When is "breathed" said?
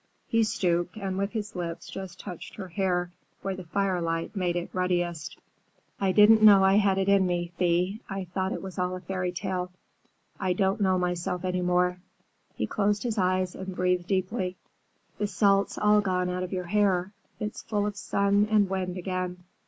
13.75-14.07